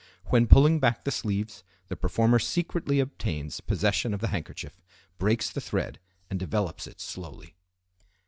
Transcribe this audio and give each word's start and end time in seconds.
When 0.31 0.47
pulling 0.47 0.79
back 0.79 1.03
the 1.03 1.11
sleeves 1.11 1.63
the 1.87 1.95
performer 1.95 2.39
secretly 2.39 2.99
obtains 2.99 3.61
possession 3.61 4.15
of 4.15 4.19
the 4.19 4.29
handkerchief, 4.29 4.81
breaks 5.19 5.51
the 5.51 5.61
thread, 5.61 5.99
and 6.27 6.39
develops 6.39 6.87
it 6.87 6.99
slowly. 6.99 7.55